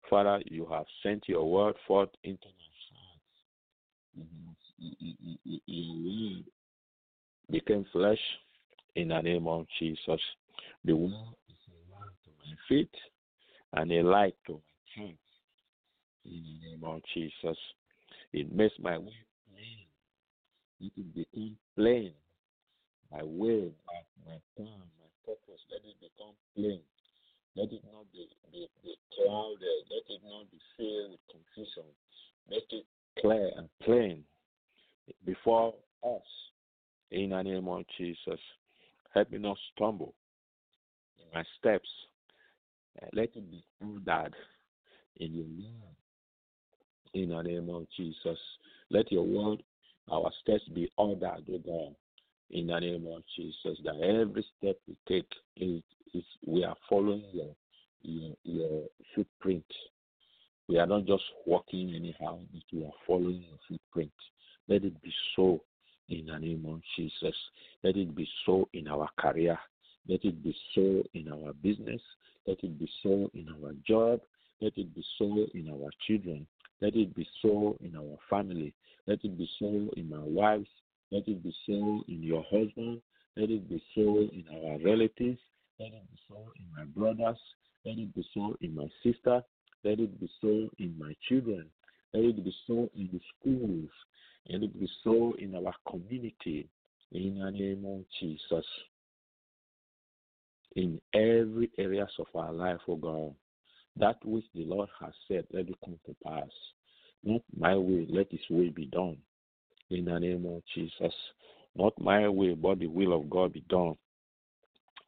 [0.08, 3.20] Father, you have sent your word forth into my heart.
[5.66, 6.42] Your
[7.50, 8.18] became flesh
[8.94, 10.20] in the name of Jesus.
[10.84, 11.12] The word
[11.48, 11.94] is a
[12.24, 12.94] to my feet
[13.72, 14.58] and a light to my
[15.06, 15.29] path.
[16.24, 17.58] In the name of Jesus.
[18.32, 19.16] It makes my way
[19.48, 19.86] plain.
[20.80, 22.12] It will become plain.
[23.10, 26.80] My way, my, my plan, my purpose, let it become plain.
[27.56, 29.82] Let it not be, be, be clouded.
[29.90, 31.90] Let it not be filled with confusion.
[32.48, 32.86] Make it
[33.20, 34.24] clear and plain
[35.24, 36.22] before us.
[37.10, 38.40] In the name of Jesus.
[39.12, 40.14] Help me not stumble
[41.18, 41.88] in my steps.
[43.12, 44.34] Let it be ordered
[45.16, 45.96] in your word.
[47.14, 48.38] In the name of Jesus.
[48.90, 49.62] Let your word,
[50.10, 51.94] our steps be ordered, O God.
[52.50, 53.78] In the name of Jesus.
[53.84, 55.82] That every step we take is
[56.12, 57.54] is we are following your,
[58.02, 58.82] your your
[59.14, 59.64] footprint.
[60.68, 64.12] We are not just walking anyhow, but we are following your footprint.
[64.68, 65.60] Let it be so
[66.08, 67.34] in the name of Jesus.
[67.82, 69.58] Let it be so in our career.
[70.08, 72.00] Let it be so in our business.
[72.46, 74.20] Let it be so in our job.
[74.60, 76.46] Let it be so in our children.
[76.80, 78.74] Let it be so in our family.
[79.06, 80.68] Let it be so in our wives.
[81.12, 83.02] Let it be so in your husband.
[83.36, 85.40] Let it be so in our relatives.
[85.78, 87.38] Let it be so in my brothers.
[87.84, 89.42] Let it be so in my sister.
[89.84, 91.66] Let it be so in my children.
[92.12, 93.90] Let it be so in the schools.
[94.48, 96.68] Let it be so in our community.
[97.12, 98.66] In the name of Jesus.
[100.76, 103.34] In every areas of our life, oh God.
[103.96, 106.48] That which the Lord has said, let it come to pass.
[107.24, 109.18] Not my will, let his will be done.
[109.90, 111.14] In the name of Jesus.
[111.76, 113.96] Not my will, but the will of God be done.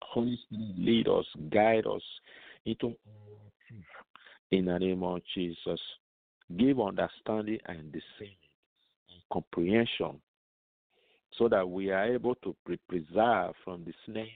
[0.03, 2.03] Holy Spirit, lead us, guide us
[2.67, 2.95] into.
[4.51, 5.81] In the name of Jesus.
[6.59, 8.37] Give understanding and discernment
[9.09, 10.21] and comprehension
[11.39, 14.29] so that we are able to be preserved from the snares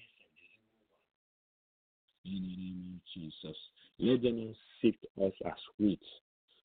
[2.26, 3.56] in the name of Jesus.
[3.98, 6.00] Let them not sift us as wheat.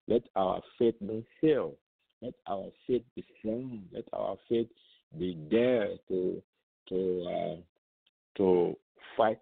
[0.07, 1.73] Let our faith not fail.
[2.21, 3.83] Let our faith be strong.
[3.93, 4.67] Let our faith
[5.17, 6.41] be there to
[6.89, 7.55] to uh,
[8.37, 8.75] to
[9.17, 9.39] fight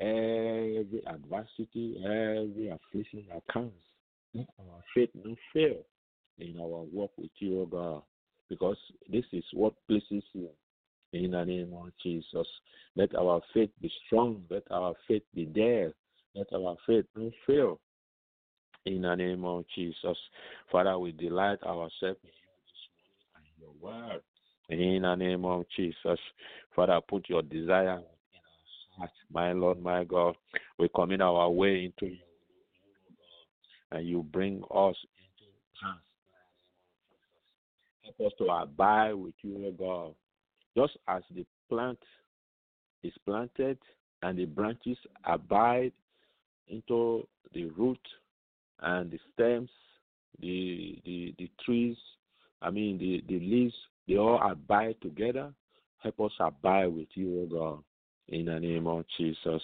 [0.00, 3.72] every adversity, every affliction that comes.
[4.34, 5.82] Let our faith not fail
[6.38, 8.02] in our work with you, God,
[8.48, 8.76] because
[9.10, 10.48] this is what pleases you.
[11.12, 12.46] In the name of Jesus,
[12.94, 14.44] let our faith be strong.
[14.50, 15.92] Let our faith be there.
[16.34, 17.80] Let our faith not fail.
[18.84, 20.16] In the name of Jesus,
[20.70, 24.22] Father, we delight ourselves in you this morning and your word.
[24.68, 26.18] In the name of Jesus,
[26.76, 28.04] Father, put your desire in
[28.98, 30.36] our heart, my Lord, my God.
[30.78, 32.20] We commit our way into you,
[33.92, 35.48] and you bring us into
[35.80, 36.02] path.
[38.02, 40.14] Help us to abide with you, O God.
[40.78, 41.98] Just as the plant
[43.02, 43.78] is planted
[44.22, 45.90] and the branches abide
[46.68, 47.98] into the root
[48.80, 49.70] and the stems,
[50.40, 51.96] the the, the trees,
[52.62, 53.74] I mean the, the leaves,
[54.06, 55.52] they all abide together.
[56.00, 57.82] Help us abide with you, O God.
[58.28, 59.62] In the name of Jesus.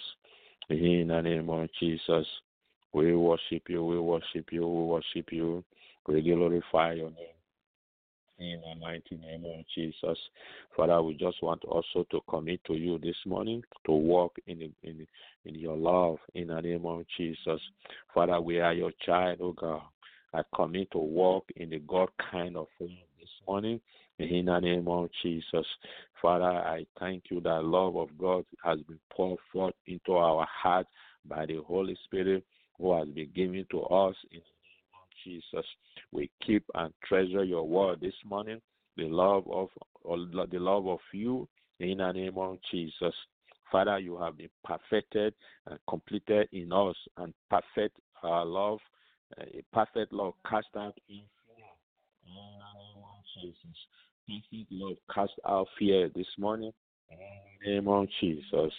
[0.69, 2.27] In the name of Jesus.
[2.91, 5.63] We worship you, we worship you, we worship you.
[6.09, 7.34] We glorify your name.
[8.37, 10.17] In the mighty name of Jesus.
[10.75, 15.07] Father, we just want also to commit to you this morning to walk in in
[15.45, 17.61] in your love in the name of Jesus.
[18.13, 19.83] Father, we are your child, oh God.
[20.33, 23.79] I commit to walk in the God kind of love this morning
[24.19, 25.65] in the name of Jesus.
[26.21, 30.89] Father, I thank you that love of God has been poured forth into our hearts
[31.25, 32.43] by the Holy Spirit
[32.77, 34.41] who has been given to us in
[35.25, 35.65] Jesus.
[36.11, 38.61] We keep and treasure your word this morning,
[38.95, 39.69] the love of
[40.05, 41.47] the love of you
[41.79, 43.13] in the name of Jesus.
[43.71, 45.33] Father, you have been perfected
[45.67, 48.79] and completed in us, and perfect our love,
[49.39, 51.65] eh, a perfect love cast out in fear.
[52.27, 53.77] In the name of Jesus.
[54.27, 56.71] Perfect love cast out fear this morning.
[57.09, 57.17] In
[57.63, 58.71] the name of Jesus.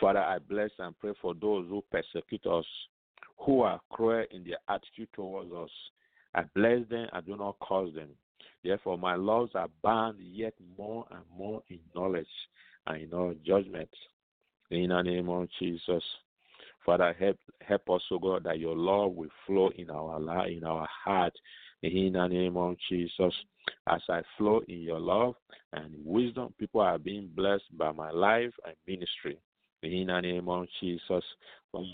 [0.00, 2.64] Father, I bless and pray for those who persecute us
[3.40, 5.70] who are cruel in their attitude towards us.
[6.34, 8.10] I bless them, I do not curse them.
[8.62, 12.26] Therefore, my laws are bound yet more and more in knowledge
[12.86, 13.88] and in all judgment.
[14.70, 16.02] In the name of Jesus.
[16.84, 20.64] Father, help help us, O God, that your love will flow in our life, in
[20.64, 21.32] our heart.
[21.82, 23.34] In the name of Jesus.
[23.88, 25.34] As I flow in your love
[25.72, 29.38] and wisdom, people are being blessed by my life and ministry.
[29.82, 31.24] In the name of Jesus.
[31.72, 31.86] Father,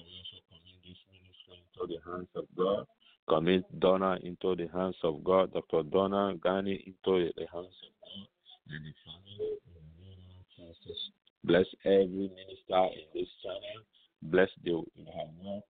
[1.77, 2.87] into the hands of God.
[3.29, 5.53] Commit Donna into the hands of God.
[5.53, 5.83] Dr.
[5.83, 8.29] Donna Gani into the hands of God.
[8.69, 10.97] And the family in the name of.
[11.45, 13.85] Bless every minister in this channel.
[14.23, 15.65] Bless the in her work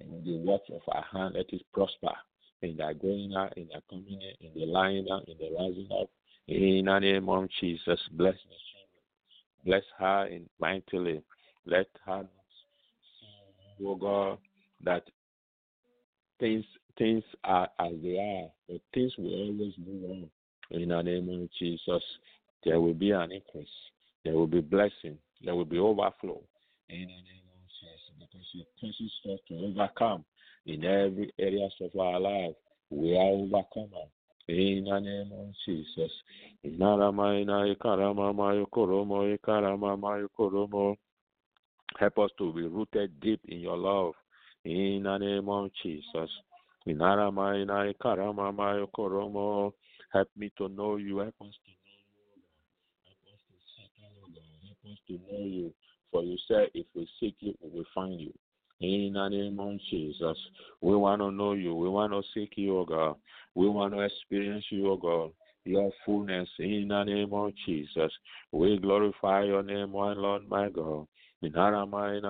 [0.00, 1.34] and the work of our hand.
[1.34, 2.14] Let it prosper
[2.62, 5.88] in their going out, in their coming in, in the lying down, in the rising
[6.00, 6.08] up.
[6.46, 8.98] In the name of Jesus, bless the children.
[9.66, 11.20] Bless her in mightily.
[11.66, 12.26] Let her
[13.78, 14.38] see, God,
[14.84, 15.02] that
[16.38, 16.64] things
[16.96, 20.30] things are as they are, but things will always move on.
[20.70, 22.02] In the name of Jesus,
[22.64, 23.68] there will be an increase.
[24.24, 25.16] There will be blessing.
[25.42, 26.42] There will be overflow.
[26.90, 30.24] In the name of Jesus, because He teaches us to overcome
[30.66, 32.54] in every areas of our life.
[32.90, 34.10] We are overcomers.
[34.48, 36.10] In the name of Jesus.
[41.98, 44.14] Help us to be rooted deep in your love
[44.68, 46.30] in the name of Jesus.
[46.84, 47.48] Help me to know you.
[50.12, 51.18] Help us to know you.
[51.18, 51.54] Help us
[53.48, 54.08] to seek you.
[54.62, 55.72] Help us to know you.
[56.12, 58.32] For you said, if we seek you, we will find you.
[58.80, 60.38] In the name of Jesus,
[60.82, 61.74] we want to know you.
[61.74, 63.16] We want to seek you, O God.
[63.54, 65.32] We want to experience you, O God.
[65.64, 68.12] Your fullness in the name of Jesus.
[68.52, 71.06] We glorify your name, my Lord, my God.
[71.42, 72.20] In Nereme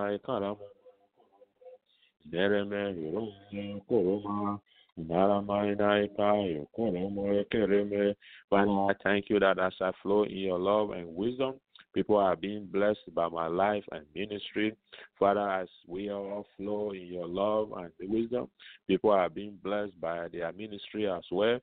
[7.53, 8.15] Kereme
[8.51, 11.55] Father, I thank you that as I flow in your love and wisdom,
[11.95, 14.77] People are being blessed by my life and ministry.
[15.19, 18.49] Father, as we all flow in your love and wisdom,
[18.87, 21.59] people are being blessed by their ministry as well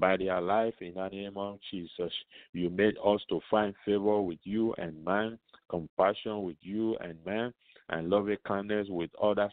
[0.00, 2.12] by their life in the name of Jesus.
[2.52, 5.38] You made us to find favor with you and man,
[5.70, 7.54] compassion with you and man,
[7.90, 9.52] and loving kindness with others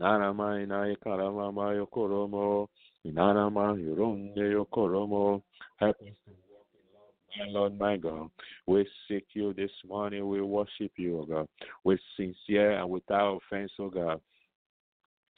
[0.00, 2.68] Narama inai karama mayo koromo.
[3.04, 5.42] Inarama hironde yo koromo.
[5.76, 8.30] Help us to walk in love, my Lord, my God.
[8.66, 10.28] We seek you this morning.
[10.28, 11.48] We worship you, O God.
[11.84, 14.20] With sincere and without offense, O God.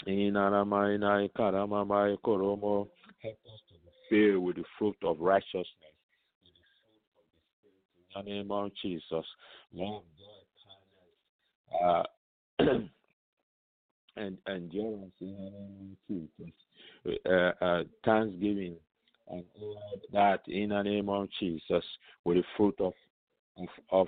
[0.07, 2.89] Inarama inai karama mayo koromo.
[3.23, 5.67] Help us to be filled with the fruit of righteousness.
[8.17, 9.25] In the name of Jesus.
[9.73, 10.41] Love, joy,
[11.79, 12.07] kindness.
[12.59, 12.89] Uh,
[14.17, 16.53] and endurance in Jesus.
[17.27, 18.77] Uh, uh, thanksgiving
[19.29, 19.81] and all
[20.13, 21.85] that in the name of Jesus
[22.25, 22.93] with the fruit of
[23.57, 24.07] of of,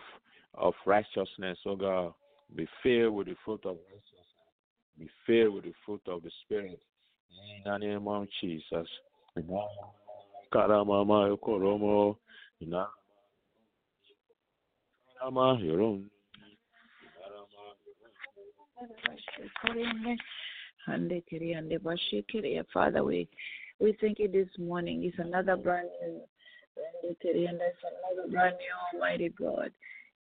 [0.55, 2.13] of righteousness, oh God.
[2.55, 4.27] Be filled with the fruit of righteousness.
[4.99, 6.81] Be filled with the fruit of the Spirit.
[7.65, 8.87] In the name of Jesus.
[10.53, 12.17] Karamama Koromo.
[22.72, 23.28] Father, we
[23.80, 25.05] we thank you this morning.
[25.05, 26.20] It's another brand new
[27.05, 29.70] it's another brand new Almighty God.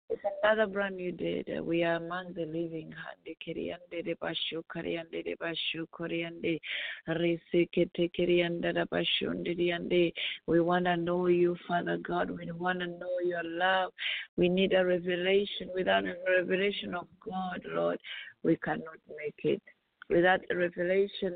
[0.10, 2.92] It's another brand new day we are among the living.
[2.92, 6.60] Hande kiriande de bashu kiriande de bashu kiriande
[7.08, 10.12] resekete kiriande de bashu kiriande.
[10.48, 12.30] We want to know you, Father God.
[12.30, 13.94] We want to know your love.
[14.36, 15.70] We need a revelation.
[15.74, 18.00] Without a revelation of God, Lord,
[18.44, 19.62] we cannot make it.
[20.10, 21.36] Without revelation,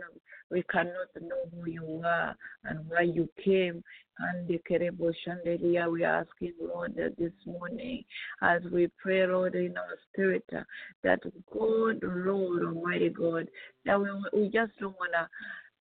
[0.52, 2.36] we cannot know who you are
[2.66, 3.84] and why you came.
[4.18, 8.04] And the Kerebo Shandelia, we are asking, Lord, that this morning,
[8.42, 10.62] as we pray, Lord, in our spirit, uh,
[11.04, 11.20] that
[11.52, 13.48] God, Lord, Almighty God,
[13.86, 15.28] that we, we just don't want to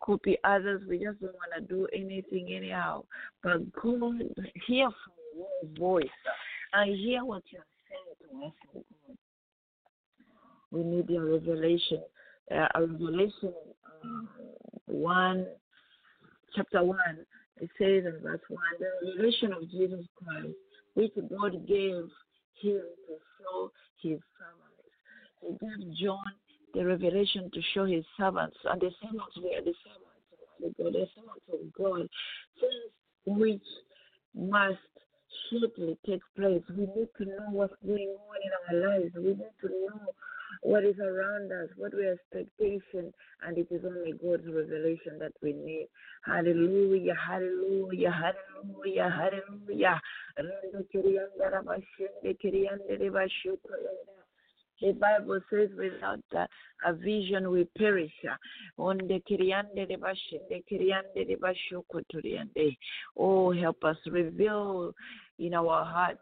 [0.04, 0.82] copy others.
[0.88, 3.04] We just don't want to do anything anyhow.
[3.42, 4.22] But God,
[4.66, 6.08] hear from your voice
[6.72, 9.16] and hear what you're saying to us, God.
[10.74, 12.02] We need your revelation,
[12.50, 13.54] uh, revelation
[14.02, 14.28] um,
[14.86, 15.46] 1,
[16.56, 16.98] chapter 1.
[17.60, 20.48] It says in verse 1 the revelation of Jesus Christ,
[20.94, 21.94] which God gave
[22.60, 23.70] him to show
[24.02, 24.82] his servants.
[25.40, 26.24] He gave John
[26.74, 30.14] the revelation to show his servants, and the servants were the servants
[30.64, 32.08] of God, the servants of God,
[32.58, 33.62] things which
[34.34, 34.78] must
[35.50, 36.62] shortly take place.
[36.70, 39.14] We need to know what's going on in our lives.
[39.16, 40.14] We need to know
[40.62, 43.12] what is around us, what we expectation,
[43.46, 45.88] and it is only God's revelation that we need.
[46.24, 50.00] Hallelujah, hallelujah, hallelujah, hallelujah.
[54.80, 56.48] The Bible says, without
[56.84, 58.12] a vision, we perish.
[63.16, 64.94] Oh, help us reveal
[65.38, 66.18] in our heart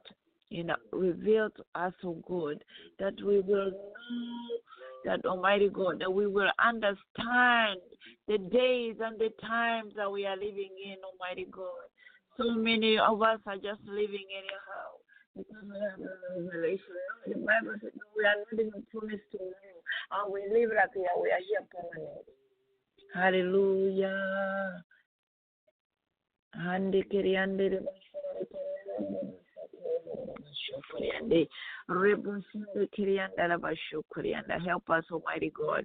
[0.52, 2.62] you know, reveal to us, oh God,
[2.98, 4.58] that we will know
[5.06, 7.80] that Almighty God, that we will understand
[8.28, 11.88] the days and the times that we are living in, Almighty God.
[12.36, 15.00] So many of us are just living anyhow
[15.36, 17.00] because we have no revelation.
[17.26, 19.72] The Bible says we are not even promised to know,
[20.12, 22.34] and we live like we are, we are here permanently.
[23.14, 24.84] Hallelujah.
[34.64, 35.84] Help us, Almighty God.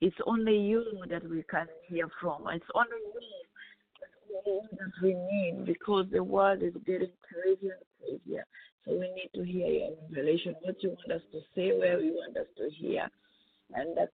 [0.00, 2.48] It's only you that we can hear from.
[2.48, 2.96] It's only
[4.44, 8.44] you that we need because the world is getting crazier and crazier.
[8.84, 12.14] So we need to hear your revelation, what you want us to say, where you
[12.14, 13.08] want us to hear.
[13.74, 14.10] And that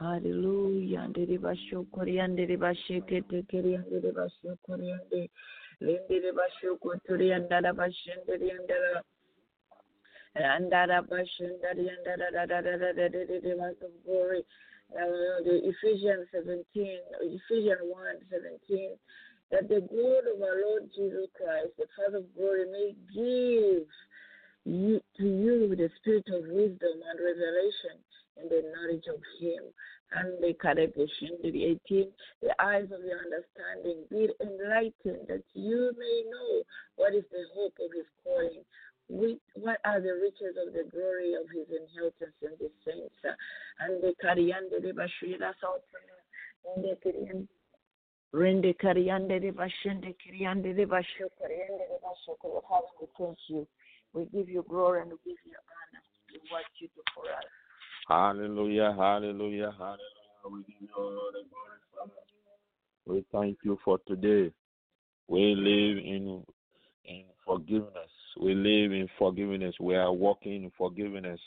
[0.00, 1.08] Hallelujah.
[1.08, 5.30] Ndiri bashokori ndiri bashekete keri ndiri bashokori ndiri
[5.80, 9.02] lindiri bashokori andara bashendiri andara
[10.56, 14.42] andara bashendiri andara da da da da da da da da of glory.
[14.90, 16.64] Uh, the Ephesians 17,
[17.20, 18.96] Ephesians 1 17,
[19.52, 23.86] that the God of our Lord Jesus Christ, the Father of glory, may give
[24.64, 28.00] you, to you the spirit of wisdom and revelation
[28.40, 29.64] in the knowledge of Him.
[30.12, 32.08] And the the 18,
[32.42, 36.62] the eyes of your understanding be enlightened that you may know
[36.96, 38.64] what is the hope of His calling.
[39.54, 43.14] what are the riches of the glory of His inheritance in the saints?
[43.78, 45.78] And the Kariyan, the Bashir, that's all.
[48.32, 52.62] Rende kariande de bashende kiriande de basho kariande de basho kariande.
[52.68, 53.66] Father, we thank you.
[54.12, 56.02] We give you glory and we give you honor
[56.34, 57.59] in what you do for us.
[58.10, 60.00] Hallelujah, hallelujah, hallelujah.
[63.06, 64.50] We thank you for today.
[65.28, 66.42] We live in
[67.04, 68.10] in forgiveness.
[68.40, 69.76] We live in forgiveness.
[69.78, 71.38] We are walking in forgiveness.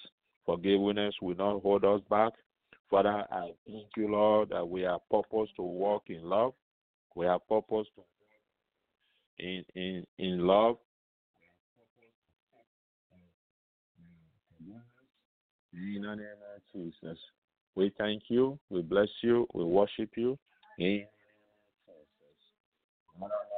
[0.45, 2.31] Forgiveness will not hold us back.
[2.89, 6.53] Father, I thank you, Lord, that we are purposed to walk in love.
[7.13, 8.03] We are purposed to
[9.37, 10.77] in in in love.
[15.73, 16.19] In the name
[16.55, 17.17] of Jesus.
[17.75, 20.37] We thank you, we bless you, we worship you.
[20.77, 21.05] In
[23.19, 23.52] the.